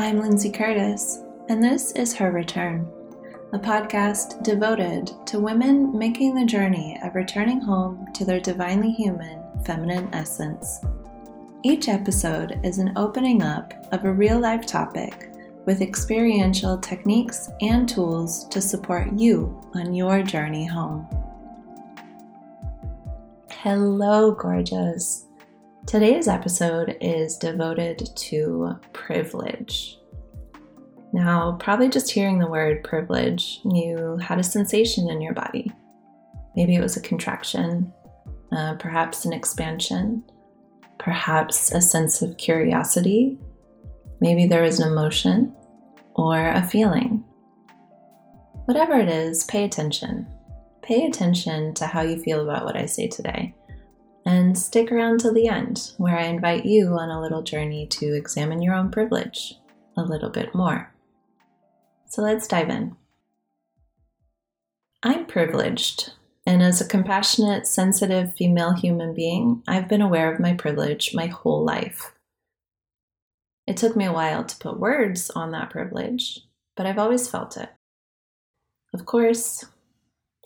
I'm 0.00 0.18
Lindsay 0.18 0.50
Curtis, 0.50 1.18
and 1.50 1.62
this 1.62 1.92
is 1.92 2.14
Her 2.14 2.32
Return, 2.32 2.90
a 3.52 3.58
podcast 3.58 4.42
devoted 4.42 5.12
to 5.26 5.38
women 5.38 5.96
making 5.96 6.34
the 6.34 6.46
journey 6.46 6.98
of 7.04 7.14
returning 7.14 7.60
home 7.60 8.06
to 8.14 8.24
their 8.24 8.40
divinely 8.40 8.92
human 8.92 9.42
feminine 9.66 10.08
essence. 10.14 10.80
Each 11.62 11.90
episode 11.90 12.58
is 12.64 12.78
an 12.78 12.94
opening 12.96 13.42
up 13.42 13.74
of 13.92 14.06
a 14.06 14.12
real 14.12 14.40
life 14.40 14.64
topic 14.64 15.34
with 15.66 15.82
experiential 15.82 16.78
techniques 16.78 17.50
and 17.60 17.86
tools 17.86 18.48
to 18.48 18.62
support 18.62 19.12
you 19.12 19.60
on 19.74 19.92
your 19.92 20.22
journey 20.22 20.64
home. 20.64 21.06
Hello, 23.50 24.32
gorgeous. 24.32 25.26
Today's 25.86 26.28
episode 26.28 26.96
is 27.00 27.36
devoted 27.36 28.10
to 28.14 28.78
privilege. 28.92 29.98
Now, 31.12 31.56
probably 31.58 31.88
just 31.88 32.10
hearing 32.10 32.38
the 32.38 32.46
word 32.46 32.84
privilege, 32.84 33.60
you 33.64 34.16
had 34.18 34.38
a 34.38 34.44
sensation 34.44 35.08
in 35.10 35.20
your 35.20 35.32
body. 35.32 35.72
Maybe 36.54 36.76
it 36.76 36.82
was 36.82 36.96
a 36.96 37.02
contraction, 37.02 37.92
uh, 38.52 38.74
perhaps 38.74 39.24
an 39.24 39.32
expansion, 39.32 40.22
perhaps 40.98 41.72
a 41.72 41.80
sense 41.80 42.22
of 42.22 42.36
curiosity. 42.36 43.38
Maybe 44.20 44.46
there 44.46 44.62
was 44.62 44.78
an 44.78 44.92
emotion 44.92 45.52
or 46.14 46.50
a 46.50 46.62
feeling. 46.62 47.24
Whatever 48.66 48.94
it 49.00 49.08
is, 49.08 49.44
pay 49.44 49.64
attention. 49.64 50.28
Pay 50.82 51.06
attention 51.06 51.74
to 51.74 51.86
how 51.86 52.02
you 52.02 52.22
feel 52.22 52.42
about 52.42 52.64
what 52.64 52.76
I 52.76 52.86
say 52.86 53.08
today. 53.08 53.54
And 54.32 54.56
stick 54.56 54.92
around 54.92 55.18
till 55.18 55.34
the 55.34 55.48
end, 55.48 55.90
where 55.96 56.16
I 56.16 56.26
invite 56.26 56.64
you 56.64 56.90
on 56.90 57.10
a 57.10 57.20
little 57.20 57.42
journey 57.42 57.88
to 57.88 58.14
examine 58.14 58.62
your 58.62 58.74
own 58.74 58.92
privilege 58.92 59.54
a 59.96 60.02
little 60.02 60.30
bit 60.30 60.54
more. 60.54 60.94
So 62.06 62.22
let's 62.22 62.46
dive 62.46 62.68
in. 62.68 62.94
I'm 65.02 65.26
privileged, 65.26 66.12
and 66.46 66.62
as 66.62 66.80
a 66.80 66.86
compassionate, 66.86 67.66
sensitive 67.66 68.32
female 68.32 68.72
human 68.72 69.14
being, 69.14 69.64
I've 69.66 69.88
been 69.88 70.00
aware 70.00 70.32
of 70.32 70.38
my 70.38 70.54
privilege 70.54 71.12
my 71.12 71.26
whole 71.26 71.64
life. 71.64 72.12
It 73.66 73.76
took 73.76 73.96
me 73.96 74.04
a 74.04 74.12
while 74.12 74.44
to 74.44 74.58
put 74.58 74.78
words 74.78 75.30
on 75.30 75.50
that 75.50 75.70
privilege, 75.70 76.38
but 76.76 76.86
I've 76.86 77.00
always 77.00 77.28
felt 77.28 77.56
it. 77.56 77.70
Of 78.94 79.06
course, 79.06 79.64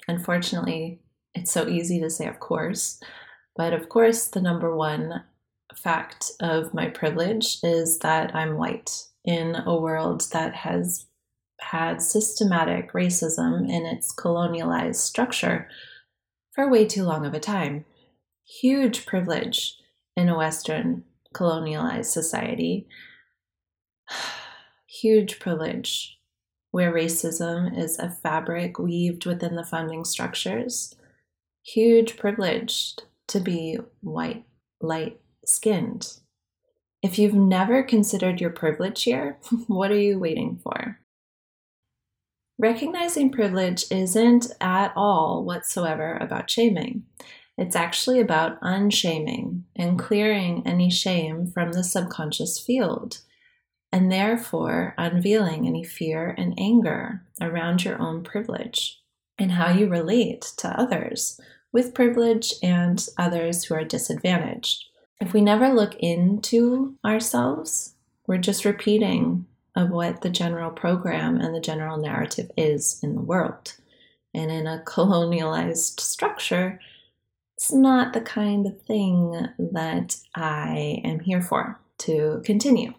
unfortunately, 0.09 1.01
it's 1.35 1.53
so 1.53 1.69
easy 1.69 2.01
to 2.01 2.09
say, 2.09 2.27
of 2.27 2.41
course, 2.41 2.99
but 3.57 3.73
of 3.73 3.89
course, 3.89 4.27
the 4.27 4.41
number 4.41 4.75
one 4.75 5.25
fact 5.75 6.33
of 6.41 6.75
my 6.75 6.89
privilege 6.89 7.59
is 7.63 7.99
that 8.01 8.35
I'm 8.35 8.57
white 8.57 9.07
in 9.25 9.57
a 9.57 9.77
world 9.77 10.25
that 10.33 10.55
has 10.55 11.07
had 11.61 12.03
systematic 12.03 12.93
racism 12.93 13.69
in 13.69 13.87
its 13.87 14.15
colonialized 14.15 14.97
structure 14.97 15.69
for 16.53 16.69
way 16.69 16.87
too 16.87 17.05
long 17.05 17.25
of 17.25 17.35
a 17.35 17.41
time. 17.41 17.85
Huge 18.45 19.07
privilege 19.07 19.77
in 20.17 20.29
a 20.29 20.37
Western 20.37 21.05
colonialized 21.35 22.07
society. 22.07 22.87
Huge 24.87 25.39
privilege 25.41 26.19
where 26.71 26.93
racism 26.93 27.77
is 27.77 27.99
a 27.99 28.11
fabric 28.11 28.79
weaved 28.79 29.27
within 29.27 29.55
the 29.55 29.65
funding 29.65 30.05
structures. 30.05 30.95
Huge 31.63 32.17
privilege 32.17 32.97
to 33.29 33.41
be 33.41 33.79
white, 34.01 34.45
light 34.81 35.21
skinned. 35.45 36.19
If 37.03 37.19
you've 37.19 37.35
never 37.35 37.83
considered 37.83 38.41
your 38.41 38.51
privilege 38.51 39.03
here, 39.03 39.39
what 39.67 39.91
are 39.91 39.99
you 39.99 40.19
waiting 40.19 40.61
for? 40.63 41.01
Recognizing 42.59 43.31
privilege 43.31 43.85
isn't 43.91 44.47
at 44.61 44.93
all 44.95 45.45
whatsoever 45.45 46.17
about 46.21 46.49
shaming. 46.49 47.05
It's 47.59 47.77
actually 47.77 48.21
about 48.21 48.59
unshaming 48.63 49.65
and 49.77 49.99
clearing 49.99 50.63
any 50.65 50.91
shame 50.91 51.47
from 51.47 51.73
the 51.73 51.85
subconscious 51.85 52.59
field, 52.59 53.19
and 53.93 54.11
therefore 54.11 54.95
unveiling 54.99 55.67
any 55.67 55.85
fear 55.85 56.35
and 56.37 56.55
anger 56.59 57.23
around 57.41 57.85
your 57.85 58.01
own 58.01 58.23
privilege 58.23 59.01
and 59.39 59.53
how 59.53 59.71
you 59.71 59.89
relate 59.89 60.43
to 60.57 60.69
others 60.69 61.41
with 61.75 61.93
privilege 61.93 62.55
and 62.63 63.07
others 63.19 63.65
who 63.65 63.75
are 63.75 63.85
disadvantaged. 63.85 64.85
If 65.21 65.35
we 65.35 65.41
never 65.41 65.69
look 65.69 65.97
into 65.97 66.95
ourselves, 67.05 67.95
we're 68.29 68.39
just 68.39 68.65
repeating 68.65 69.45
of 69.77 69.91
what 69.91 70.23
the 70.23 70.31
general 70.31 70.71
program 70.71 71.41
and 71.41 71.53
the 71.53 71.61
general 71.61 71.99
narrative 71.99 72.49
is 72.57 73.01
in 73.03 73.17
the 73.17 73.21
world. 73.21 73.75
And 74.33 74.53
in 74.53 74.69
a 74.69 74.85
colonialized 74.87 75.99
structure, 76.01 76.81
it's 77.57 77.73
not 77.73 78.13
the 78.13 78.21
kind 78.21 78.67
of 78.67 78.81
thing 78.83 79.49
that 79.59 80.17
I 80.37 81.01
am 81.05 81.21
here 81.21 81.43
for 81.43 81.81
to 81.99 82.41
continue. 82.45 82.95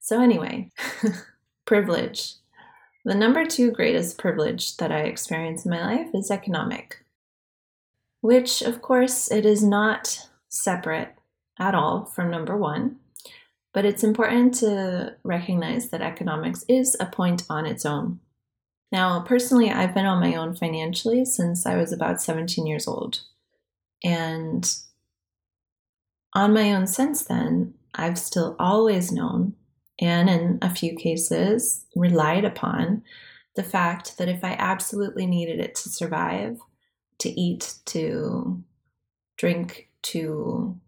So, 0.00 0.20
anyway, 0.20 0.70
privilege. 1.66 2.34
The 3.04 3.14
number 3.14 3.44
two 3.44 3.70
greatest 3.70 4.16
privilege 4.16 4.78
that 4.78 4.90
I 4.90 5.00
experience 5.00 5.66
in 5.66 5.70
my 5.70 5.84
life 5.84 6.08
is 6.14 6.30
economic 6.30 7.03
which 8.24 8.62
of 8.62 8.80
course 8.80 9.30
it 9.30 9.44
is 9.44 9.62
not 9.62 10.30
separate 10.48 11.14
at 11.58 11.74
all 11.74 12.06
from 12.06 12.30
number 12.30 12.56
one. 12.56 12.96
But 13.74 13.84
it's 13.84 14.02
important 14.02 14.54
to 14.60 15.14
recognize 15.22 15.90
that 15.90 16.00
economics 16.00 16.64
is 16.66 16.96
a 16.98 17.04
point 17.04 17.42
on 17.50 17.66
its 17.66 17.84
own. 17.84 18.20
Now, 18.90 19.20
personally, 19.20 19.70
I've 19.70 19.92
been 19.92 20.06
on 20.06 20.22
my 20.22 20.36
own 20.36 20.54
financially 20.54 21.26
since 21.26 21.66
I 21.66 21.76
was 21.76 21.92
about 21.92 22.22
17 22.22 22.66
years 22.66 22.88
old. 22.88 23.20
And 24.02 24.74
on 26.32 26.54
my 26.54 26.72
own 26.72 26.86
since 26.86 27.24
then, 27.24 27.74
I've 27.94 28.18
still 28.18 28.56
always 28.58 29.12
known, 29.12 29.54
and 30.00 30.30
in 30.30 30.58
a 30.62 30.74
few 30.74 30.96
cases, 30.96 31.84
relied 31.94 32.46
upon 32.46 33.02
the 33.54 33.62
fact 33.62 34.16
that 34.16 34.30
if 34.30 34.42
I 34.42 34.56
absolutely 34.58 35.26
needed 35.26 35.60
it 35.60 35.74
to 35.74 35.90
survive, 35.90 36.58
to 37.18 37.28
eat, 37.28 37.74
to 37.86 38.62
drink, 39.36 39.88
to 40.02 40.78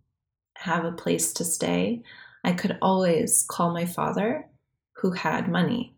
have 0.59 0.85
a 0.85 0.93
place 0.93 1.33
to 1.35 1.45
stay, 1.45 2.03
I 2.45 2.53
could 2.53 2.79
always 2.81 3.45
call 3.49 3.73
my 3.73 3.87
father 3.87 4.47
who 4.97 5.13
had 5.13 5.49
money. 5.49 5.95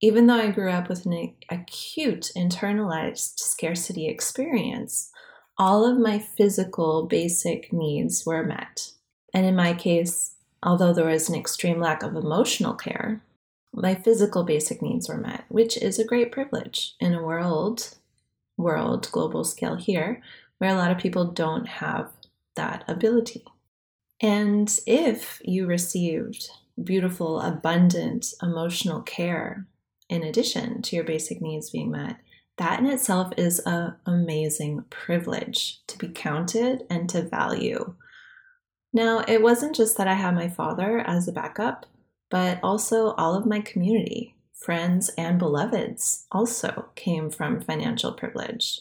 Even 0.00 0.26
though 0.26 0.34
I 0.34 0.50
grew 0.50 0.70
up 0.70 0.88
with 0.88 1.06
an 1.06 1.34
acute 1.48 2.30
internalized 2.36 3.38
scarcity 3.38 4.08
experience, 4.08 5.10
all 5.56 5.86
of 5.86 5.98
my 5.98 6.18
physical 6.18 7.06
basic 7.06 7.72
needs 7.72 8.26
were 8.26 8.44
met. 8.44 8.92
And 9.32 9.46
in 9.46 9.56
my 9.56 9.72
case, 9.72 10.34
although 10.62 10.92
there 10.92 11.06
was 11.06 11.28
an 11.28 11.34
extreme 11.34 11.80
lack 11.80 12.02
of 12.02 12.14
emotional 12.14 12.74
care, 12.74 13.22
my 13.72 13.94
physical 13.94 14.42
basic 14.44 14.82
needs 14.82 15.08
were 15.08 15.16
met, 15.18 15.44
which 15.48 15.76
is 15.76 15.98
a 15.98 16.04
great 16.04 16.32
privilege 16.32 16.94
in 17.00 17.14
a 17.14 17.22
world 17.22 17.94
world, 18.56 19.08
global 19.12 19.44
scale 19.44 19.76
here, 19.76 20.22
where 20.58 20.70
a 20.70 20.76
lot 20.76 20.90
of 20.90 20.98
people 20.98 21.26
don't 21.26 21.66
have 21.66 22.10
that 22.54 22.84
ability. 22.88 23.44
And 24.20 24.74
if 24.86 25.40
you 25.44 25.66
received 25.66 26.48
beautiful, 26.82 27.40
abundant 27.40 28.34
emotional 28.42 29.02
care 29.02 29.66
in 30.08 30.22
addition 30.22 30.82
to 30.82 30.96
your 30.96 31.04
basic 31.04 31.40
needs 31.40 31.70
being 31.70 31.90
met, 31.90 32.16
that 32.58 32.80
in 32.80 32.86
itself 32.86 33.32
is 33.36 33.58
an 33.66 33.94
amazing 34.06 34.84
privilege 34.88 35.80
to 35.86 35.98
be 35.98 36.08
counted 36.08 36.84
and 36.88 37.08
to 37.10 37.22
value. 37.22 37.94
Now, 38.92 39.22
it 39.28 39.42
wasn't 39.42 39.76
just 39.76 39.98
that 39.98 40.08
I 40.08 40.14
had 40.14 40.34
my 40.34 40.48
father 40.48 41.00
as 41.00 41.28
a 41.28 41.32
backup, 41.32 41.84
but 42.30 42.58
also 42.62 43.12
all 43.12 43.34
of 43.34 43.44
my 43.44 43.60
community 43.60 44.35
friends, 44.56 45.10
and 45.16 45.38
beloveds 45.38 46.26
also 46.32 46.86
came 46.94 47.30
from 47.30 47.60
financial 47.60 48.12
privilege. 48.12 48.80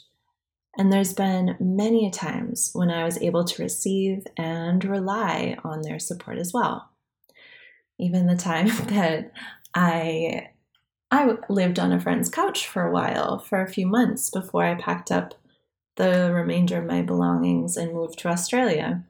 And 0.77 0.91
there's 0.91 1.13
been 1.13 1.55
many 1.59 2.07
a 2.07 2.11
times 2.11 2.71
when 2.73 2.89
I 2.89 3.03
was 3.03 3.21
able 3.21 3.45
to 3.45 3.63
receive 3.63 4.25
and 4.35 4.83
rely 4.83 5.57
on 5.63 5.81
their 5.81 5.99
support 5.99 6.37
as 6.37 6.53
well. 6.53 6.89
Even 7.97 8.27
the 8.27 8.35
time 8.35 8.67
that 8.87 9.31
I 9.73 10.49
I 11.11 11.37
lived 11.49 11.79
on 11.79 11.93
a 11.93 11.99
friend's 11.99 12.29
couch 12.29 12.67
for 12.67 12.85
a 12.85 12.91
while, 12.91 13.39
for 13.39 13.61
a 13.61 13.71
few 13.71 13.85
months 13.85 14.29
before 14.29 14.65
I 14.65 14.75
packed 14.75 15.11
up 15.11 15.35
the 15.95 16.31
remainder 16.33 16.79
of 16.79 16.85
my 16.85 17.01
belongings 17.01 17.77
and 17.77 17.93
moved 17.93 18.19
to 18.19 18.27
Australia. 18.27 19.03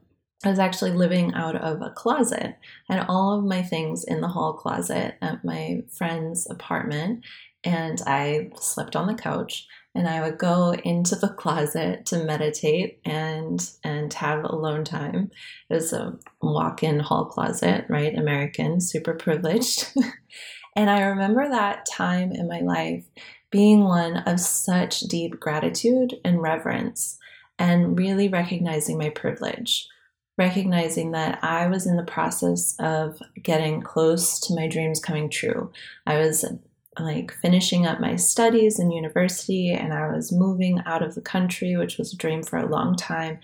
I 0.44 0.50
was 0.50 0.58
actually 0.58 0.92
living 0.92 1.32
out 1.34 1.56
of 1.56 1.80
a 1.80 1.90
closet. 1.90 2.56
I 2.88 2.94
had 2.94 3.06
all 3.08 3.38
of 3.38 3.44
my 3.44 3.62
things 3.62 4.04
in 4.04 4.20
the 4.20 4.28
hall 4.28 4.52
closet 4.52 5.16
at 5.22 5.44
my 5.44 5.82
friend's 5.90 6.48
apartment, 6.48 7.24
and 7.64 8.00
I 8.06 8.50
slept 8.56 8.94
on 8.96 9.06
the 9.06 9.14
couch. 9.14 9.66
And 9.94 10.06
I 10.06 10.20
would 10.20 10.36
go 10.36 10.74
into 10.84 11.16
the 11.16 11.28
closet 11.38 12.04
to 12.06 12.22
meditate 12.22 13.00
and 13.04 13.66
and 13.82 14.12
have 14.12 14.44
alone 14.44 14.84
time. 14.84 15.30
It 15.70 15.74
was 15.74 15.92
a 15.94 16.18
walk-in 16.42 17.00
hall 17.00 17.24
closet, 17.24 17.86
right? 17.88 18.14
American, 18.14 18.80
super 18.80 19.14
privileged. 19.14 19.90
And 20.76 20.90
I 20.90 21.00
remember 21.04 21.48
that 21.48 21.86
time 21.90 22.32
in 22.32 22.46
my 22.46 22.60
life 22.60 23.06
being 23.50 23.84
one 23.84 24.18
of 24.18 24.38
such 24.38 25.00
deep 25.00 25.40
gratitude 25.40 26.16
and 26.22 26.42
reverence, 26.42 27.18
and 27.58 27.98
really 27.98 28.28
recognizing 28.28 28.98
my 28.98 29.08
privilege, 29.08 29.88
recognizing 30.38 31.12
that 31.12 31.42
I 31.42 31.66
was 31.66 31.86
in 31.86 31.96
the 31.96 32.02
process 32.02 32.74
of 32.78 33.20
getting 33.42 33.80
close 33.80 34.38
to 34.40 34.54
my 34.54 34.68
dreams 34.68 35.00
coming 35.00 35.30
true. 35.30 35.72
I 36.06 36.18
was 36.18 36.44
like 36.98 37.32
finishing 37.32 37.86
up 37.86 38.00
my 38.00 38.16
studies 38.16 38.78
in 38.78 38.90
university 38.90 39.70
and 39.70 39.92
I 39.92 40.12
was 40.12 40.32
moving 40.32 40.82
out 40.86 41.02
of 41.02 41.14
the 41.14 41.20
country, 41.20 41.76
which 41.76 41.98
was 41.98 42.12
a 42.12 42.16
dream 42.16 42.42
for 42.42 42.58
a 42.58 42.68
long 42.68 42.96
time. 42.96 43.38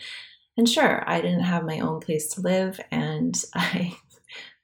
And 0.56 0.68
sure, 0.68 1.02
I 1.06 1.20
didn't 1.20 1.44
have 1.44 1.64
my 1.64 1.80
own 1.80 2.00
place 2.00 2.28
to 2.34 2.40
live 2.40 2.80
and 2.90 3.42
I 3.54 3.96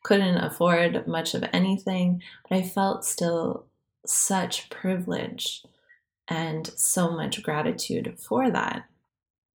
couldn't 0.05 0.39
afford 0.39 1.07
much 1.07 1.35
of 1.35 1.45
anything, 1.53 2.23
but 2.49 2.57
I 2.59 2.63
felt 2.63 3.05
still 3.05 3.67
such 4.07 4.71
privilege 4.71 5.63
and 6.29 6.67
so 6.77 7.11
much 7.11 7.43
gratitude 7.43 8.17
for 8.19 8.51
that. 8.51 8.85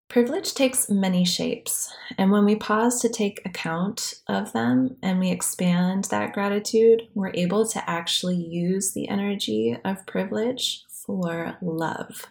Privilege 0.09 0.55
takes 0.55 0.89
many 0.89 1.23
shapes, 1.23 1.93
and 2.17 2.31
when 2.31 2.43
we 2.43 2.55
pause 2.55 2.99
to 2.99 3.09
take 3.09 3.45
account 3.45 4.15
of 4.27 4.51
them 4.53 4.97
and 5.03 5.19
we 5.19 5.29
expand 5.29 6.05
that 6.05 6.33
gratitude, 6.33 7.07
we're 7.13 7.31
able 7.35 7.63
to 7.67 7.87
actually 7.87 8.37
use 8.37 8.91
the 8.91 9.07
energy 9.07 9.77
of 9.85 10.07
privilege 10.07 10.83
for 10.89 11.57
love. 11.61 12.25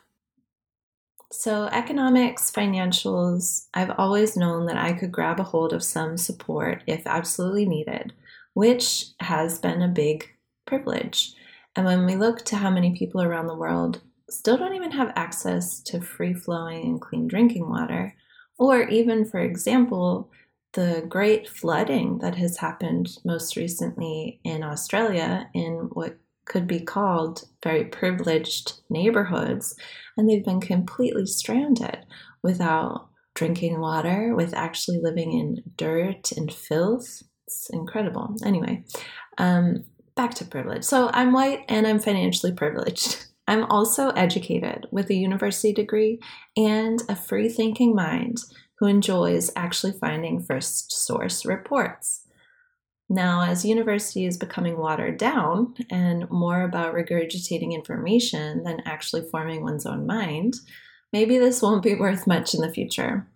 So, 1.31 1.67
economics, 1.67 2.51
financials, 2.51 3.69
I've 3.73 3.95
always 3.97 4.37
known 4.37 4.67
that 4.67 4.77
I 4.77 4.93
could 4.93 5.13
grab 5.13 5.39
a 5.39 5.45
hold 5.45 5.73
of 5.73 5.85
some 5.85 6.17
support 6.17 6.83
if 6.89 7.07
absolutely 7.07 7.65
needed, 7.65 8.13
which 8.55 9.05
has 9.21 9.61
been 9.61 9.83
a 9.83 9.89
big 9.89 10.29
privilege. 10.67 11.33
And 11.77 11.87
when 11.87 12.07
we 12.07 12.17
look 12.17 12.45
to 12.47 12.57
how 12.57 12.71
many 12.71 12.97
people 12.97 13.23
around 13.23 13.47
the 13.47 13.55
world 13.55 14.01
still 14.31 14.57
don't 14.57 14.75
even 14.75 14.93
have 14.93 15.13
access 15.17 15.81
to 15.81 16.01
free 16.01 16.35
flowing 16.35 16.83
and 16.83 17.01
clean 17.01 17.27
drinking 17.27 17.69
water, 17.69 18.15
or 18.59 18.83
even, 18.89 19.25
for 19.25 19.41
example, 19.41 20.31
the 20.75 21.05
great 21.09 21.49
flooding 21.49 22.19
that 22.19 22.35
has 22.35 22.59
happened 22.59 23.09
most 23.25 23.57
recently 23.57 24.41
in 24.45 24.63
Australia 24.63 25.49
in 25.55 25.89
what 25.93 26.19
could 26.45 26.67
be 26.67 26.81
called 26.81 27.45
very 27.63 27.85
privileged 27.85 28.81
neighborhoods, 28.91 29.75
and 30.17 30.29
they've 30.29 30.45
been 30.45 30.61
completely 30.61 31.27
stranded 31.27 31.99
without 32.43 33.09
drinking 33.35 33.81
water, 33.81 34.35
with 34.35 34.55
actually 34.55 34.99
living 35.01 35.33
in 35.33 35.63
dirt 35.77 36.33
and 36.33 36.53
filth. 36.53 37.23
It's 37.47 37.71
incredible. 37.71 38.35
Anyway, 38.45 38.85
um, 39.39 39.85
back 40.17 40.35
to 40.35 40.45
privilege. 40.45 40.85
So 40.85 41.11
I'm 41.13 41.33
white 41.33 41.65
and 41.69 41.87
I'm 41.87 42.01
financially 42.01 42.53
privileged. 42.53 43.25
I'm 43.49 43.65
also 43.65 44.11
educated 44.11 44.87
with 44.91 45.09
a 45.09 45.15
university 45.15 45.73
degree 45.73 46.21
and 46.55 47.03
a 47.09 47.17
free 47.17 47.49
thinking 47.49 47.95
mind 47.95 48.37
who 48.79 48.87
enjoys 48.87 49.51
actually 49.57 49.93
finding 49.93 50.43
first 50.43 50.93
source 50.93 51.47
reports. 51.47 52.27
Now, 53.09 53.41
as 53.41 53.65
university 53.65 54.27
is 54.27 54.37
becoming 54.37 54.77
watered 54.77 55.17
down 55.17 55.75
and 55.91 56.31
more 56.31 56.61
about 56.61 56.95
regurgitating 56.95 57.73
information 57.73 58.65
than 58.65 58.83
actually 58.85 59.23
forming 59.23 59.63
one's 59.63 59.87
own 59.87 60.07
mind, 60.07 60.53
maybe 61.11 61.39
this 61.39 61.63
won't 61.63 61.83
be 61.83 61.95
worth 61.95 62.27
much 62.27 62.55
in 62.55 62.61
the 62.61 62.71
future. 62.71 63.27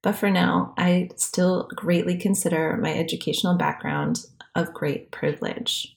But 0.00 0.14
for 0.16 0.30
now, 0.30 0.72
I 0.78 1.10
still 1.16 1.68
greatly 1.76 2.16
consider 2.16 2.78
my 2.78 2.94
educational 2.94 3.58
background 3.58 4.24
of 4.54 4.72
great 4.72 5.10
privilege 5.10 5.94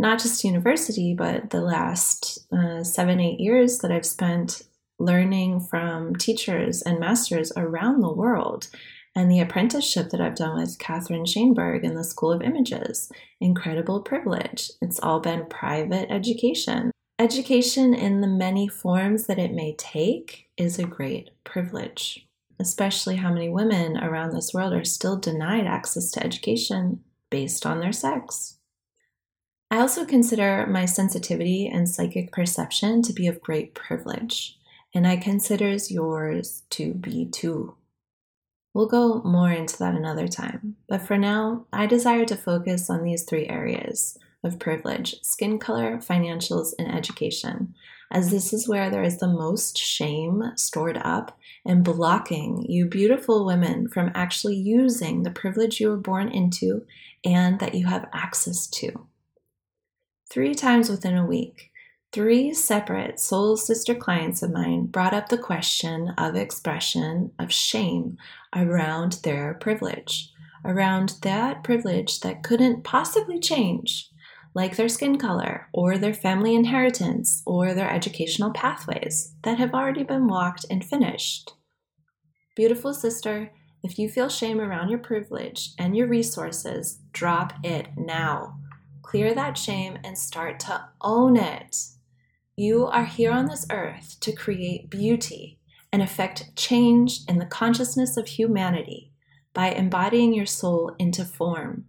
not 0.00 0.18
just 0.18 0.44
university, 0.44 1.12
but 1.12 1.50
the 1.50 1.60
last 1.60 2.38
uh, 2.50 2.82
seven, 2.82 3.20
eight 3.20 3.38
years 3.38 3.78
that 3.78 3.92
I've 3.92 4.06
spent 4.06 4.62
learning 4.98 5.60
from 5.60 6.16
teachers 6.16 6.80
and 6.80 6.98
masters 6.98 7.52
around 7.54 8.00
the 8.00 8.12
world. 8.12 8.68
And 9.14 9.30
the 9.30 9.40
apprenticeship 9.40 10.08
that 10.10 10.20
I've 10.20 10.36
done 10.36 10.58
with 10.58 10.78
Catherine 10.78 11.24
Shainberg 11.24 11.84
in 11.84 11.96
the 11.96 12.04
School 12.04 12.32
of 12.32 12.40
Images. 12.40 13.12
Incredible 13.40 14.00
privilege. 14.00 14.70
It's 14.80 15.00
all 15.00 15.20
been 15.20 15.44
private 15.46 16.10
education. 16.10 16.92
Education 17.18 17.92
in 17.92 18.22
the 18.22 18.26
many 18.26 18.68
forms 18.68 19.26
that 19.26 19.38
it 19.38 19.52
may 19.52 19.74
take 19.76 20.48
is 20.56 20.78
a 20.78 20.84
great 20.84 21.30
privilege, 21.44 22.26
especially 22.58 23.16
how 23.16 23.34
many 23.34 23.50
women 23.50 23.98
around 23.98 24.30
this 24.30 24.54
world 24.54 24.72
are 24.72 24.84
still 24.84 25.18
denied 25.18 25.66
access 25.66 26.10
to 26.12 26.24
education 26.24 27.00
based 27.28 27.66
on 27.66 27.80
their 27.80 27.92
sex. 27.92 28.59
I 29.72 29.78
also 29.78 30.04
consider 30.04 30.66
my 30.66 30.84
sensitivity 30.84 31.68
and 31.68 31.88
psychic 31.88 32.32
perception 32.32 33.02
to 33.02 33.12
be 33.12 33.28
of 33.28 33.40
great 33.40 33.72
privilege, 33.72 34.58
and 34.92 35.06
I 35.06 35.16
consider 35.16 35.76
yours 35.88 36.64
to 36.70 36.92
be 36.94 37.26
too. 37.26 37.76
We'll 38.74 38.88
go 38.88 39.22
more 39.22 39.52
into 39.52 39.78
that 39.78 39.94
another 39.94 40.26
time, 40.26 40.74
but 40.88 41.02
for 41.02 41.16
now, 41.16 41.66
I 41.72 41.86
desire 41.86 42.24
to 42.24 42.36
focus 42.36 42.90
on 42.90 43.04
these 43.04 43.22
three 43.22 43.46
areas 43.46 44.18
of 44.42 44.58
privilege 44.58 45.22
skin 45.22 45.60
color, 45.60 45.98
financials, 45.98 46.72
and 46.76 46.92
education, 46.92 47.74
as 48.10 48.32
this 48.32 48.52
is 48.52 48.68
where 48.68 48.90
there 48.90 49.04
is 49.04 49.18
the 49.18 49.28
most 49.28 49.78
shame 49.78 50.50
stored 50.56 51.00
up 51.04 51.38
and 51.64 51.84
blocking 51.84 52.64
you 52.68 52.86
beautiful 52.86 53.46
women 53.46 53.86
from 53.86 54.10
actually 54.16 54.56
using 54.56 55.22
the 55.22 55.30
privilege 55.30 55.78
you 55.78 55.90
were 55.90 55.96
born 55.96 56.28
into 56.28 56.84
and 57.24 57.60
that 57.60 57.74
you 57.76 57.86
have 57.86 58.08
access 58.12 58.66
to 58.66 59.06
three 60.30 60.54
times 60.54 60.88
within 60.88 61.16
a 61.16 61.26
week, 61.26 61.70
three 62.12 62.54
separate 62.54 63.18
soul 63.18 63.56
sister 63.56 63.94
clients 63.94 64.42
of 64.42 64.52
mine 64.52 64.86
brought 64.86 65.12
up 65.12 65.28
the 65.28 65.38
question 65.38 66.14
of 66.16 66.36
expression 66.36 67.32
of 67.38 67.52
shame 67.52 68.16
around 68.54 69.14
their 69.24 69.54
privilege, 69.54 70.30
around 70.64 71.14
that 71.22 71.64
privilege 71.64 72.20
that 72.20 72.44
couldn't 72.44 72.84
possibly 72.84 73.40
change, 73.40 74.08
like 74.54 74.76
their 74.76 74.88
skin 74.88 75.18
color 75.18 75.68
or 75.72 75.98
their 75.98 76.14
family 76.14 76.54
inheritance 76.54 77.42
or 77.44 77.74
their 77.74 77.90
educational 77.90 78.52
pathways 78.52 79.34
that 79.42 79.58
have 79.58 79.74
already 79.74 80.04
been 80.04 80.28
walked 80.28 80.64
and 80.70 80.84
finished. 80.84 81.54
Beautiful 82.54 82.94
sister, 82.94 83.50
if 83.82 83.98
you 83.98 84.08
feel 84.08 84.28
shame 84.28 84.60
around 84.60 84.90
your 84.90 84.98
privilege 84.98 85.70
and 85.78 85.96
your 85.96 86.06
resources, 86.06 86.98
drop 87.12 87.54
it 87.64 87.88
now. 87.96 88.59
Clear 89.10 89.34
that 89.34 89.58
shame 89.58 89.98
and 90.04 90.16
start 90.16 90.60
to 90.60 90.84
own 91.00 91.36
it. 91.36 91.76
You 92.54 92.86
are 92.86 93.06
here 93.06 93.32
on 93.32 93.46
this 93.46 93.66
earth 93.68 94.16
to 94.20 94.30
create 94.30 94.88
beauty 94.88 95.58
and 95.92 96.00
affect 96.00 96.54
change 96.54 97.22
in 97.28 97.40
the 97.40 97.44
consciousness 97.44 98.16
of 98.16 98.28
humanity 98.28 99.10
by 99.52 99.70
embodying 99.70 100.32
your 100.32 100.46
soul 100.46 100.94
into 100.96 101.24
form. 101.24 101.86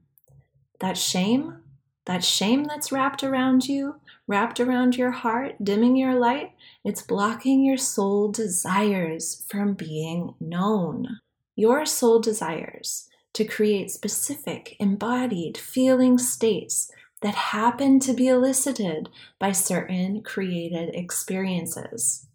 That 0.79 0.97
shame, 0.97 1.61
that 2.07 2.23
shame 2.23 2.63
that's 2.63 2.91
wrapped 2.91 3.23
around 3.23 3.67
you, 3.67 4.01
wrapped 4.25 4.59
around 4.59 4.97
your 4.97 5.11
heart, 5.11 5.63
dimming 5.63 5.95
your 5.95 6.15
light, 6.15 6.53
it's 6.83 7.03
blocking 7.03 7.63
your 7.63 7.77
soul 7.77 8.31
desires 8.31 9.45
from 9.47 9.75
being 9.75 10.33
known. 10.39 11.19
Your 11.55 11.85
soul 11.85 12.19
desires 12.19 13.07
to 13.33 13.45
create 13.45 13.91
specific, 13.91 14.75
embodied 14.79 15.55
feeling 15.55 16.17
states 16.17 16.91
that 17.21 17.35
happen 17.35 17.99
to 17.99 18.13
be 18.13 18.27
elicited 18.27 19.09
by 19.39 19.51
certain 19.51 20.21
created 20.23 20.93
experiences. 20.95 22.27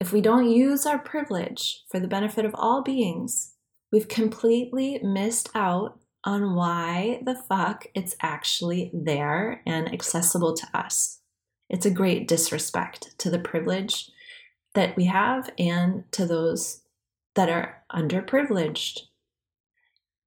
If 0.00 0.12
we 0.12 0.20
don't 0.20 0.50
use 0.50 0.86
our 0.86 0.98
privilege 0.98 1.82
for 1.90 2.00
the 2.00 2.08
benefit 2.08 2.44
of 2.44 2.54
all 2.54 2.82
beings, 2.82 3.54
we've 3.92 4.08
completely 4.08 4.98
missed 5.02 5.50
out 5.54 5.98
on 6.24 6.54
why 6.54 7.20
the 7.24 7.34
fuck 7.34 7.86
it's 7.94 8.16
actually 8.20 8.90
there 8.94 9.62
and 9.66 9.92
accessible 9.92 10.54
to 10.54 10.66
us. 10.74 11.20
It's 11.68 11.86
a 11.86 11.90
great 11.90 12.26
disrespect 12.26 13.18
to 13.18 13.30
the 13.30 13.38
privilege 13.38 14.10
that 14.74 14.96
we 14.96 15.04
have 15.04 15.50
and 15.58 16.04
to 16.12 16.26
those 16.26 16.82
that 17.34 17.48
are 17.48 17.82
underprivileged. 17.92 19.00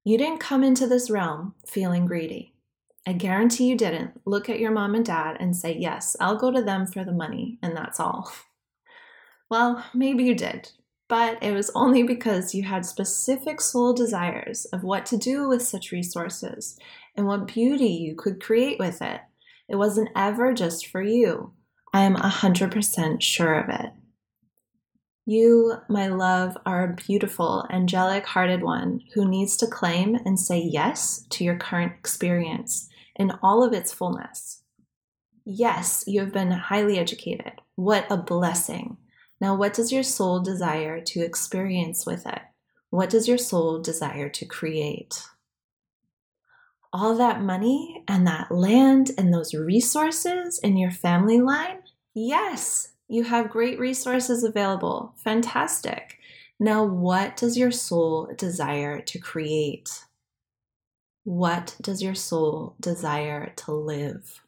You 0.04 0.18
didn't 0.18 0.40
come 0.40 0.64
into 0.64 0.86
this 0.86 1.10
realm 1.10 1.54
feeling 1.66 2.06
greedy. 2.06 2.54
I 3.08 3.12
guarantee 3.14 3.68
you 3.68 3.74
didn't 3.74 4.20
look 4.26 4.50
at 4.50 4.58
your 4.60 4.70
mom 4.70 4.94
and 4.94 5.02
dad 5.02 5.38
and 5.40 5.56
say, 5.56 5.74
Yes, 5.74 6.14
I'll 6.20 6.36
go 6.36 6.50
to 6.50 6.60
them 6.60 6.86
for 6.86 7.04
the 7.04 7.12
money, 7.12 7.58
and 7.62 7.74
that's 7.74 7.98
all. 7.98 8.30
Well, 9.50 9.82
maybe 9.94 10.24
you 10.24 10.34
did, 10.34 10.72
but 11.08 11.42
it 11.42 11.52
was 11.54 11.70
only 11.74 12.02
because 12.02 12.54
you 12.54 12.64
had 12.64 12.84
specific 12.84 13.62
soul 13.62 13.94
desires 13.94 14.66
of 14.66 14.82
what 14.82 15.06
to 15.06 15.16
do 15.16 15.48
with 15.48 15.62
such 15.62 15.90
resources 15.90 16.78
and 17.16 17.26
what 17.26 17.46
beauty 17.46 17.86
you 17.86 18.14
could 18.14 18.42
create 18.42 18.78
with 18.78 19.00
it. 19.00 19.22
It 19.66 19.76
wasn't 19.76 20.10
ever 20.14 20.52
just 20.52 20.86
for 20.86 21.00
you. 21.00 21.54
I 21.94 22.02
am 22.02 22.14
100% 22.14 23.22
sure 23.22 23.58
of 23.58 23.70
it. 23.70 23.90
You, 25.24 25.76
my 25.88 26.08
love, 26.08 26.58
are 26.66 26.84
a 26.84 26.94
beautiful, 26.94 27.66
angelic 27.70 28.26
hearted 28.26 28.62
one 28.62 29.00
who 29.14 29.26
needs 29.26 29.56
to 29.58 29.66
claim 29.66 30.14
and 30.26 30.38
say 30.38 30.58
yes 30.58 31.24
to 31.30 31.42
your 31.42 31.56
current 31.56 31.92
experience 31.98 32.90
in 33.18 33.32
all 33.42 33.62
of 33.62 33.72
its 33.72 33.92
fullness. 33.92 34.62
Yes, 35.44 36.04
you 36.06 36.20
have 36.20 36.32
been 36.32 36.50
highly 36.50 36.98
educated. 36.98 37.52
What 37.74 38.06
a 38.10 38.16
blessing. 38.16 38.98
Now, 39.40 39.54
what 39.54 39.72
does 39.72 39.92
your 39.92 40.02
soul 40.02 40.40
desire 40.40 41.00
to 41.00 41.20
experience 41.20 42.04
with 42.04 42.26
it? 42.26 42.40
What 42.90 43.10
does 43.10 43.28
your 43.28 43.38
soul 43.38 43.80
desire 43.80 44.28
to 44.28 44.46
create? 44.46 45.22
All 46.92 47.16
that 47.16 47.42
money 47.42 48.02
and 48.08 48.26
that 48.26 48.50
land 48.50 49.10
and 49.16 49.32
those 49.32 49.54
resources 49.54 50.58
in 50.58 50.76
your 50.76 50.90
family 50.90 51.40
line? 51.40 51.78
Yes, 52.14 52.92
you 53.08 53.24
have 53.24 53.50
great 53.50 53.78
resources 53.78 54.42
available. 54.42 55.14
Fantastic. 55.22 56.18
Now, 56.58 56.84
what 56.84 57.36
does 57.36 57.56
your 57.56 57.70
soul 57.70 58.32
desire 58.36 59.00
to 59.00 59.18
create? 59.18 60.04
What 61.28 61.76
does 61.82 62.02
your 62.02 62.14
soul 62.14 62.74
desire 62.80 63.52
to 63.56 63.72
live? 63.72 64.40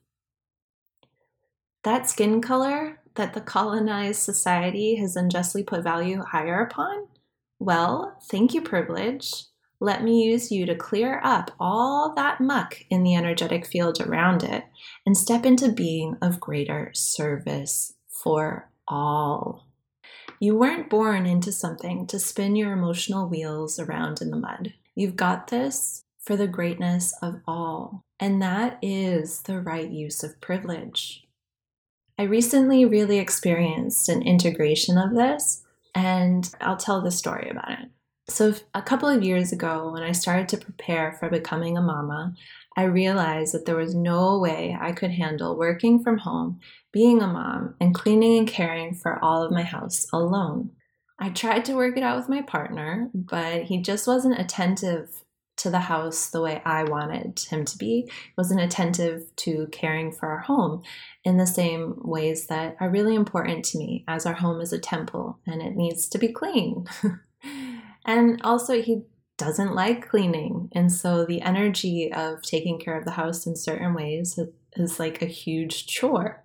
That 1.82 2.08
skin 2.08 2.40
color 2.40 3.00
that 3.16 3.34
the 3.34 3.42
colonized 3.42 4.22
society 4.22 4.94
has 4.94 5.14
unjustly 5.14 5.62
put 5.62 5.84
value 5.84 6.22
higher 6.22 6.62
upon? 6.62 7.08
Well, 7.58 8.16
thank 8.30 8.54
you, 8.54 8.62
privilege. 8.62 9.30
Let 9.78 10.02
me 10.02 10.24
use 10.24 10.50
you 10.50 10.64
to 10.64 10.74
clear 10.74 11.20
up 11.22 11.50
all 11.60 12.14
that 12.14 12.40
muck 12.40 12.78
in 12.88 13.02
the 13.02 13.14
energetic 13.14 13.66
field 13.66 14.00
around 14.00 14.42
it 14.42 14.64
and 15.04 15.14
step 15.14 15.44
into 15.44 15.70
being 15.70 16.16
of 16.22 16.40
greater 16.40 16.92
service 16.94 17.92
for 18.08 18.70
all. 18.88 19.66
You 20.40 20.56
weren't 20.56 20.88
born 20.88 21.26
into 21.26 21.52
something 21.52 22.06
to 22.06 22.18
spin 22.18 22.56
your 22.56 22.72
emotional 22.72 23.28
wheels 23.28 23.78
around 23.78 24.22
in 24.22 24.30
the 24.30 24.38
mud. 24.38 24.72
You've 24.94 25.16
got 25.16 25.48
this 25.48 26.04
for 26.20 26.36
the 26.36 26.46
greatness 26.46 27.14
of 27.22 27.40
all. 27.46 28.04
And 28.18 28.40
that 28.42 28.78
is 28.82 29.42
the 29.42 29.60
right 29.60 29.90
use 29.90 30.22
of 30.22 30.40
privilege. 30.40 31.26
I 32.18 32.24
recently 32.24 32.84
really 32.84 33.18
experienced 33.18 34.08
an 34.10 34.22
integration 34.22 34.98
of 34.98 35.14
this, 35.14 35.64
and 35.94 36.48
I'll 36.60 36.76
tell 36.76 37.00
the 37.00 37.10
story 37.10 37.48
about 37.48 37.70
it. 37.70 37.88
So, 38.28 38.54
a 38.74 38.82
couple 38.82 39.08
of 39.08 39.24
years 39.24 39.52
ago, 39.52 39.90
when 39.90 40.02
I 40.02 40.12
started 40.12 40.48
to 40.50 40.64
prepare 40.64 41.16
for 41.18 41.28
becoming 41.30 41.76
a 41.76 41.82
mama, 41.82 42.34
I 42.76 42.84
realized 42.84 43.54
that 43.54 43.64
there 43.66 43.76
was 43.76 43.94
no 43.94 44.38
way 44.38 44.76
I 44.78 44.92
could 44.92 45.10
handle 45.10 45.56
working 45.56 46.02
from 46.02 46.18
home, 46.18 46.60
being 46.92 47.20
a 47.22 47.26
mom, 47.26 47.74
and 47.80 47.94
cleaning 47.94 48.38
and 48.38 48.46
caring 48.46 48.94
for 48.94 49.18
all 49.24 49.42
of 49.42 49.50
my 49.50 49.62
house 49.62 50.06
alone. 50.12 50.70
I 51.18 51.30
tried 51.30 51.64
to 51.64 51.74
work 51.74 51.96
it 51.96 52.02
out 52.02 52.18
with 52.18 52.28
my 52.28 52.42
partner, 52.42 53.10
but 53.14 53.64
he 53.64 53.82
just 53.82 54.06
wasn't 54.06 54.38
attentive 54.38 55.24
to 55.60 55.70
the 55.70 55.80
house 55.80 56.28
the 56.28 56.40
way 56.40 56.62
I 56.64 56.84
wanted 56.84 57.38
him 57.50 57.64
to 57.66 57.78
be. 57.78 58.02
He 58.06 58.32
wasn't 58.36 58.62
attentive 58.62 59.24
to 59.36 59.68
caring 59.70 60.10
for 60.10 60.28
our 60.28 60.38
home 60.38 60.82
in 61.22 61.36
the 61.36 61.46
same 61.46 61.96
ways 61.98 62.46
that 62.46 62.76
are 62.80 62.88
really 62.88 63.14
important 63.14 63.64
to 63.66 63.78
me, 63.78 64.04
as 64.08 64.24
our 64.24 64.34
home 64.34 64.60
is 64.60 64.72
a 64.72 64.78
temple 64.78 65.38
and 65.46 65.60
it 65.60 65.76
needs 65.76 66.08
to 66.08 66.18
be 66.18 66.28
clean. 66.28 66.86
and 68.06 68.40
also, 68.42 68.80
he 68.80 69.02
doesn't 69.36 69.74
like 69.74 70.08
cleaning. 70.08 70.70
And 70.72 70.90
so, 70.90 71.26
the 71.26 71.42
energy 71.42 72.10
of 72.12 72.42
taking 72.42 72.78
care 72.78 72.98
of 72.98 73.04
the 73.04 73.12
house 73.12 73.46
in 73.46 73.54
certain 73.54 73.94
ways 73.94 74.38
is 74.74 74.98
like 74.98 75.20
a 75.20 75.26
huge 75.26 75.86
chore. 75.86 76.42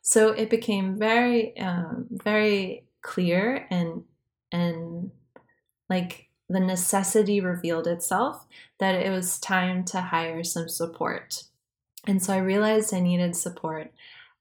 So, 0.00 0.30
it 0.30 0.48
became 0.48 0.98
very, 0.98 1.58
um, 1.58 2.06
very 2.10 2.86
clear 3.02 3.66
and, 3.68 4.04
and 4.50 5.10
like 5.90 6.25
the 6.48 6.60
necessity 6.60 7.40
revealed 7.40 7.86
itself 7.86 8.46
that 8.78 8.94
it 8.94 9.10
was 9.10 9.38
time 9.38 9.84
to 9.84 10.00
hire 10.00 10.44
some 10.44 10.68
support. 10.68 11.44
And 12.06 12.22
so 12.22 12.34
I 12.34 12.38
realized 12.38 12.94
I 12.94 13.00
needed 13.00 13.34
support 13.34 13.92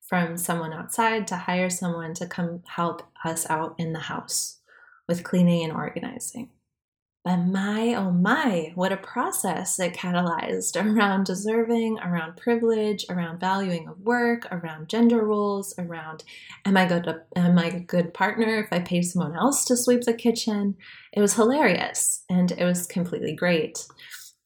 from 0.01 0.38
someone 0.38 0.71
outside 0.71 1.27
to 1.27 1.35
hire 1.35 1.69
someone 1.69 2.13
to 2.15 2.27
come 2.27 2.62
help 2.67 3.01
us 3.24 3.50
out 3.50 3.74
in 3.79 3.93
the 3.93 4.00
house 4.00 4.57
with 5.07 5.24
cleaning 5.24 5.63
and 5.63 5.74
organizing. 5.74 6.50
But 7.25 7.38
my, 7.38 7.96
oh 7.96 8.12
my, 8.12 8.72
what 8.75 8.91
a 8.91 8.98
process 8.98 9.79
it 9.79 9.96
catalyzed 9.96 10.75
around 10.96 11.25
deserving, 11.25 11.98
around 12.00 12.38
privilege, 12.38 13.03
around 13.10 13.39
valuing 13.39 13.88
of 13.88 14.00
work, 14.01 14.48
around 14.51 14.89
gender 14.89 15.25
roles, 15.25 15.74
around 15.79 16.24
am 16.65 16.77
I 16.77 16.86
good 16.86 17.22
am 17.36 17.58
I 17.58 17.65
a 17.65 17.79
good 17.79 18.13
partner 18.13 18.60
if 18.60 18.72
I 18.72 18.79
pay 18.79 19.01
someone 19.01 19.36
else 19.36 19.65
to 19.65 19.75
sweep 19.75 20.01
the 20.01 20.13
kitchen? 20.13 20.75
It 21.13 21.22
was 21.22 21.34
hilarious 21.34 22.24
and 22.29 22.51
it 22.51 22.63
was 22.63 22.86
completely 22.86 23.34
great. 23.34 23.88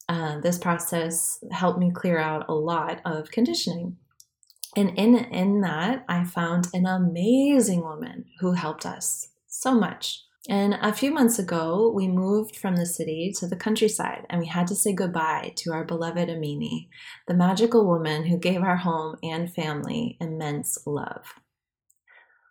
Uh, 0.08 0.40
this 0.40 0.58
process 0.58 1.44
helped 1.52 1.80
me 1.80 1.92
clear 1.92 2.18
out 2.18 2.46
a 2.48 2.54
lot 2.54 3.02
of 3.04 3.30
conditioning. 3.30 3.98
And 4.78 4.98
in 4.98 5.16
in 5.16 5.60
that, 5.62 6.06
I 6.08 6.24
found 6.24 6.70
an 6.74 6.86
amazing 6.86 7.82
woman 7.82 8.26
who 8.40 8.54
helped 8.54 8.86
us 8.86 9.32
so 9.48 9.74
much. 9.74 10.24
And 10.50 10.80
a 10.82 10.92
few 10.92 11.12
months 11.12 11.38
ago, 11.38 11.92
we 11.94 12.08
moved 12.08 12.56
from 12.56 12.76
the 12.76 12.88
city 12.88 13.32
to 13.38 13.46
the 13.46 13.56
countryside 13.56 14.26
and 14.32 14.40
we 14.42 14.48
had 14.48 14.66
to 14.68 14.76
say 14.76 14.94
goodbye 14.94 15.54
to 15.58 15.72
our 15.72 15.84
beloved 15.84 16.28
Amini, 16.28 16.88
the 17.28 17.36
magical 17.36 17.86
woman 17.86 18.26
who 18.26 18.36
gave 18.36 18.64
our 18.64 18.78
home 18.78 19.16
and 19.22 19.54
family 19.54 20.18
immense 20.20 20.80
love. 20.88 21.36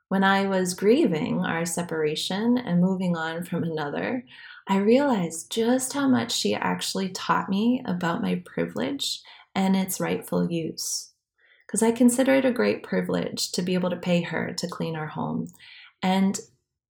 When 0.07 0.23
I 0.23 0.47
was 0.47 0.75
grieving 0.75 1.41
our 1.41 1.67
separation 1.67 2.57
and 2.57 2.81
moving 2.81 3.17
on 3.17 3.43
from 3.43 3.65
another, 3.65 4.25
I 4.69 4.77
realized 4.77 5.51
just 5.51 5.93
how 5.93 6.07
much 6.07 6.31
she 6.31 6.55
actually 6.55 7.09
taught 7.09 7.49
me 7.49 7.83
about 7.85 8.23
my 8.23 8.41
privilege 8.47 9.23
and 9.57 9.75
its 9.75 9.99
rightful 9.99 10.49
use. 10.49 11.11
Because 11.67 11.83
I 11.83 11.91
consider 11.91 12.37
it 12.37 12.45
a 12.45 12.53
great 12.53 12.85
privilege 12.85 13.51
to 13.53 13.61
be 13.61 13.75
able 13.75 13.91
to 13.91 13.97
pay 13.97 14.23
her 14.23 14.55
to 14.55 14.69
clean 14.69 14.95
our 14.95 15.09
home. 15.09 15.49
And 16.01 16.39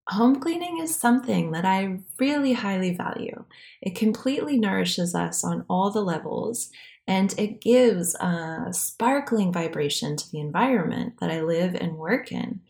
home 0.08 0.40
cleaning 0.40 0.78
is 0.78 0.94
something 0.94 1.52
that 1.52 1.64
I 1.64 1.98
really 2.18 2.54
highly 2.54 2.94
value. 2.94 3.44
It 3.82 3.94
completely 3.94 4.58
nourishes 4.58 5.14
us 5.14 5.44
on 5.44 5.64
all 5.68 5.90
the 5.90 6.02
levels 6.02 6.70
and 7.06 7.34
it 7.38 7.60
gives 7.60 8.14
a 8.16 8.68
sparkling 8.72 9.52
vibration 9.52 10.16
to 10.16 10.30
the 10.30 10.40
environment 10.40 11.14
that 11.20 11.30
I 11.30 11.40
live 11.42 11.74
and 11.74 11.96
work 11.96 12.32
in. 12.32 12.60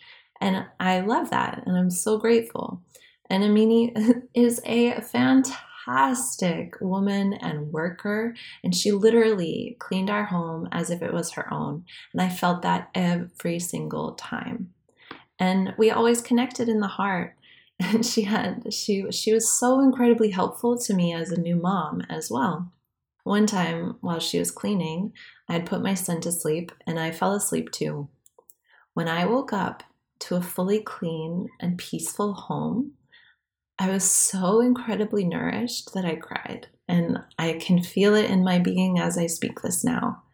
And 0.41 0.67
I 0.79 1.01
love 1.01 1.31
that 1.31 1.65
and 1.67 1.77
I'm 1.77 1.91
so 1.91 2.19
grateful. 2.19 2.83
And 3.31 3.43
Amini 3.43 4.23
is 4.35 4.61
a 4.65 5.01
fantastic 5.01 6.77
woman 6.81 7.35
and 7.35 7.73
worker, 7.73 8.35
and 8.65 8.75
she 8.75 8.91
literally 8.91 9.77
cleaned 9.79 10.09
our 10.09 10.25
home 10.25 10.69
as 10.73 10.91
if 10.91 11.03
it 11.03 11.13
was 11.13 11.33
her 11.33 11.53
own. 11.53 11.85
And 12.13 12.23
I 12.23 12.31
felt 12.31 12.63
that 12.63 12.89
every 12.95 13.59
single 13.59 14.13
time 14.13 14.73
and 15.39 15.75
we 15.79 15.91
always 15.91 16.21
connected 16.21 16.69
in 16.69 16.81
the 16.81 16.87
heart. 16.87 17.35
And 17.81 18.05
she 18.05 18.23
had 18.23 18.75
she 18.75 19.09
she 19.13 19.33
was 19.33 19.49
so 19.49 19.79
incredibly 19.79 20.31
helpful 20.31 20.77
to 20.79 20.95
me 20.95 21.15
as 21.15 21.31
a 21.31 21.41
new 21.41 21.55
mom 21.55 22.03
as 22.11 22.29
well. 22.29 22.73
One 23.23 23.47
time 23.47 23.99
while 24.01 24.19
she 24.19 24.41
was 24.41 24.51
cleaning 24.51 25.13
i 25.49 25.53
had 25.53 25.67
put 25.67 25.81
my 25.81 25.95
son 25.95 26.21
to 26.23 26.33
sleep 26.33 26.73
and 26.89 26.99
i 26.99 27.13
fell 27.13 27.35
asleep 27.35 27.71
too. 27.71 28.09
When 28.95 29.07
i 29.07 29.27
woke 29.27 29.53
up 29.53 29.85
to 30.21 30.35
a 30.35 30.43
fully 30.43 30.81
clean 30.81 31.51
and 31.61 31.79
peaceful 31.79 32.33
home 32.33 32.95
i 33.79 33.89
was 33.89 34.11
so 34.11 34.61
incredibly 34.61 35.25
nourished 35.25 35.95
that 35.95 36.05
i 36.05 36.17
cried. 36.17 36.67
And 36.89 37.19
i 37.39 37.53
can 37.53 37.81
feel 37.81 38.17
it 38.17 38.29
in 38.29 38.43
my 38.43 38.59
being 38.59 38.99
as 38.99 39.17
i 39.17 39.29
speak 39.29 39.63
this 39.63 39.85
now 39.85 40.25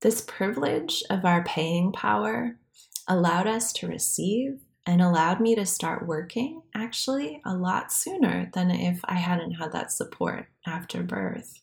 this 0.00 0.20
privilege 0.20 1.02
of 1.10 1.24
our 1.24 1.42
paying 1.44 1.92
power 1.92 2.56
allowed 3.08 3.46
us 3.46 3.72
to 3.72 3.88
receive 3.88 4.60
and 4.86 5.02
allowed 5.02 5.40
me 5.40 5.54
to 5.54 5.66
start 5.66 6.06
working 6.06 6.62
actually 6.74 7.42
a 7.44 7.54
lot 7.54 7.92
sooner 7.92 8.50
than 8.54 8.70
if 8.70 9.00
I 9.04 9.16
hadn't 9.16 9.52
had 9.52 9.72
that 9.72 9.92
support 9.92 10.46
after 10.66 11.02
birth. 11.02 11.60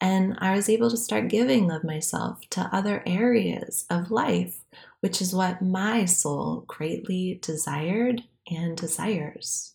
And 0.00 0.36
I 0.38 0.56
was 0.56 0.68
able 0.68 0.90
to 0.90 0.96
start 0.96 1.28
giving 1.28 1.70
of 1.70 1.84
myself 1.84 2.40
to 2.50 2.70
other 2.72 3.02
areas 3.06 3.84
of 3.90 4.10
life, 4.10 4.64
which 5.00 5.20
is 5.20 5.34
what 5.34 5.60
my 5.60 6.06
soul 6.06 6.64
greatly 6.66 7.38
desired 7.42 8.22
and 8.50 8.76
desires. 8.76 9.74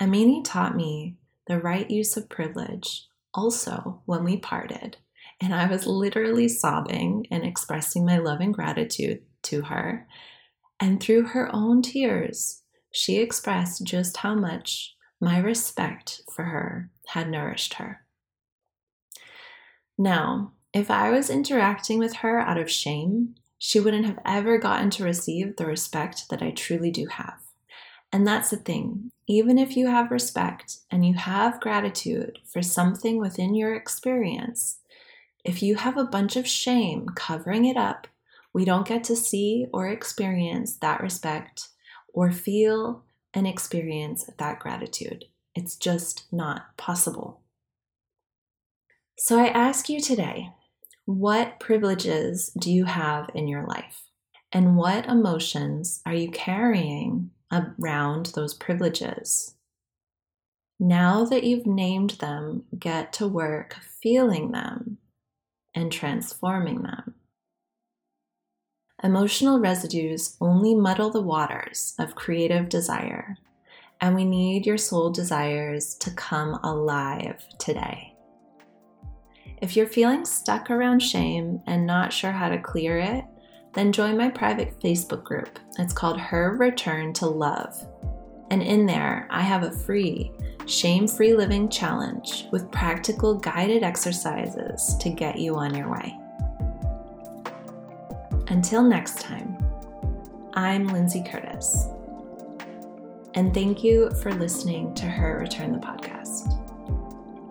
Amini 0.00 0.42
taught 0.42 0.74
me 0.74 1.18
the 1.46 1.60
right 1.60 1.90
use 1.90 2.16
of 2.16 2.28
privilege 2.28 3.06
also 3.34 4.00
when 4.06 4.24
we 4.24 4.38
parted 4.38 4.96
and 5.40 5.54
I 5.54 5.66
was 5.66 5.86
literally 5.86 6.48
sobbing 6.48 7.26
and 7.30 7.44
expressing 7.44 8.04
my 8.04 8.18
love 8.18 8.40
and 8.40 8.52
gratitude 8.52 9.22
to 9.44 9.62
her. 9.62 10.06
And 10.80 11.00
through 11.00 11.28
her 11.28 11.48
own 11.54 11.82
tears, 11.82 12.62
she 12.92 13.18
expressed 13.18 13.84
just 13.84 14.18
how 14.18 14.34
much 14.34 14.94
my 15.20 15.38
respect 15.38 16.22
for 16.34 16.44
her 16.44 16.90
had 17.08 17.30
nourished 17.30 17.74
her. 17.74 18.04
Now, 19.96 20.52
if 20.72 20.90
I 20.90 21.10
was 21.10 21.30
interacting 21.30 21.98
with 21.98 22.16
her 22.16 22.38
out 22.38 22.58
of 22.58 22.70
shame, 22.70 23.34
she 23.58 23.80
wouldn't 23.80 24.06
have 24.06 24.20
ever 24.24 24.58
gotten 24.58 24.90
to 24.90 25.04
receive 25.04 25.56
the 25.56 25.66
respect 25.66 26.28
that 26.30 26.42
I 26.42 26.50
truly 26.50 26.90
do 26.90 27.06
have. 27.06 27.40
And 28.12 28.26
that's 28.26 28.50
the 28.50 28.56
thing. 28.56 29.10
Even 29.26 29.58
if 29.58 29.76
you 29.76 29.88
have 29.88 30.10
respect 30.10 30.78
and 30.90 31.04
you 31.04 31.14
have 31.14 31.60
gratitude 31.60 32.38
for 32.50 32.62
something 32.62 33.18
within 33.18 33.54
your 33.54 33.74
experience, 33.74 34.78
if 35.48 35.62
you 35.62 35.76
have 35.76 35.96
a 35.96 36.04
bunch 36.04 36.36
of 36.36 36.46
shame 36.46 37.06
covering 37.14 37.64
it 37.64 37.78
up, 37.78 38.06
we 38.52 38.66
don't 38.66 38.86
get 38.86 39.02
to 39.04 39.16
see 39.16 39.66
or 39.72 39.88
experience 39.88 40.76
that 40.76 41.00
respect 41.00 41.68
or 42.12 42.30
feel 42.30 43.02
and 43.32 43.46
experience 43.46 44.28
that 44.36 44.58
gratitude. 44.58 45.24
It's 45.54 45.76
just 45.76 46.30
not 46.30 46.76
possible. 46.76 47.40
So 49.16 49.38
I 49.38 49.46
ask 49.46 49.88
you 49.88 50.02
today 50.02 50.50
what 51.06 51.58
privileges 51.58 52.50
do 52.58 52.70
you 52.70 52.84
have 52.84 53.30
in 53.34 53.48
your 53.48 53.66
life? 53.66 54.02
And 54.52 54.76
what 54.76 55.06
emotions 55.06 56.02
are 56.04 56.12
you 56.12 56.30
carrying 56.30 57.30
around 57.50 58.26
those 58.34 58.52
privileges? 58.52 59.54
Now 60.78 61.24
that 61.24 61.44
you've 61.44 61.66
named 61.66 62.10
them, 62.20 62.64
get 62.78 63.14
to 63.14 63.26
work 63.26 63.76
feeling 64.02 64.52
them 64.52 64.87
and 65.78 65.92
transforming 65.92 66.82
them. 66.82 67.14
Emotional 69.04 69.60
residues 69.60 70.36
only 70.40 70.74
muddle 70.74 71.08
the 71.08 71.22
waters 71.22 71.94
of 72.00 72.16
creative 72.16 72.68
desire, 72.68 73.36
and 74.00 74.16
we 74.16 74.24
need 74.24 74.66
your 74.66 74.76
soul 74.76 75.08
desires 75.08 75.94
to 75.94 76.10
come 76.10 76.54
alive 76.64 77.44
today. 77.60 78.12
If 79.62 79.76
you're 79.76 79.86
feeling 79.86 80.24
stuck 80.24 80.68
around 80.68 80.98
shame 81.00 81.62
and 81.66 81.86
not 81.86 82.12
sure 82.12 82.32
how 82.32 82.48
to 82.48 82.58
clear 82.58 82.98
it, 82.98 83.24
then 83.72 83.92
join 83.92 84.16
my 84.16 84.30
private 84.30 84.80
Facebook 84.80 85.22
group. 85.22 85.60
It's 85.78 85.92
called 85.92 86.18
Her 86.18 86.56
Return 86.56 87.12
to 87.14 87.26
Love. 87.26 87.86
And 88.50 88.62
in 88.62 88.84
there, 88.84 89.28
I 89.30 89.42
have 89.42 89.62
a 89.62 89.70
free 89.70 90.32
shame 90.68 91.08
free 91.08 91.32
living 91.32 91.68
challenge 91.68 92.46
with 92.52 92.70
practical 92.70 93.34
guided 93.34 93.82
exercises 93.82 94.94
to 95.00 95.08
get 95.08 95.38
you 95.38 95.56
on 95.56 95.74
your 95.74 95.90
way. 95.90 96.16
Until 98.48 98.82
next 98.82 99.20
time, 99.20 99.56
I'm 100.54 100.88
Lindsay 100.88 101.24
Curtis. 101.26 101.88
And 103.34 103.54
thank 103.54 103.82
you 103.82 104.10
for 104.22 104.32
listening 104.32 104.94
to 104.94 105.06
Her 105.06 105.38
Return 105.38 105.72
the 105.72 105.78
podcast. 105.78 106.54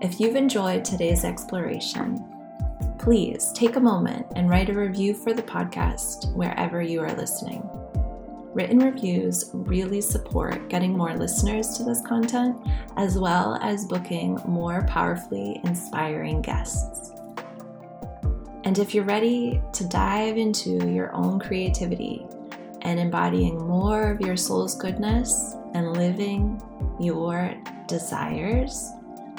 If 0.02 0.20
you've 0.20 0.36
enjoyed 0.36 0.86
today's 0.86 1.24
exploration, 1.24 2.24
please 3.00 3.52
take 3.54 3.78
a 3.78 3.80
moment 3.80 4.28
and 4.36 4.50
write 4.50 4.70
a 4.70 4.74
review 4.74 5.16
for 5.16 5.34
the 5.34 5.42
podcast 5.42 6.32
wherever 6.34 6.82
you 6.82 7.00
are 7.02 7.14
listening. 7.14 7.68
Written 8.58 8.80
reviews 8.80 9.52
really 9.54 10.02
support 10.02 10.68
getting 10.68 10.98
more 10.98 11.16
listeners 11.16 11.78
to 11.78 11.84
this 11.84 12.02
content, 12.02 12.58
as 12.96 13.20
well 13.20 13.60
as 13.62 13.86
booking 13.86 14.40
more 14.48 14.84
powerfully 14.88 15.62
inspiring 15.64 16.42
guests. 16.42 17.12
And 18.64 18.80
if 18.80 18.96
you're 18.96 19.04
ready 19.04 19.62
to 19.74 19.88
dive 19.88 20.38
into 20.38 20.92
your 20.92 21.16
own 21.16 21.40
creativity 21.40 22.26
and 22.82 23.00
embodying 23.00 23.60
more 23.60 24.10
of 24.10 24.22
your 24.22 24.36
soul's 24.36 24.74
goodness 24.74 25.56
and 25.76 25.96
living 25.96 26.60
your 27.00 27.54
desires, 27.88 28.90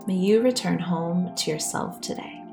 May 0.06 0.14
you 0.14 0.42
return 0.42 0.78
home 0.78 1.34
to 1.36 1.50
yourself 1.50 2.00
today. 2.00 2.43